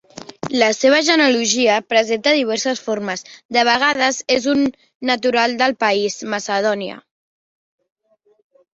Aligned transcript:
La 0.61 0.69
seva 0.77 1.01
genealogia 1.09 1.75
presenta 1.93 2.33
diverses 2.37 2.81
formes: 2.87 3.25
de 3.59 3.67
vegades 3.71 4.19
és 4.39 4.51
un 4.57 4.67
natural 5.13 5.57
del 5.63 5.79
país, 5.87 6.21
Macedònia. 6.39 7.01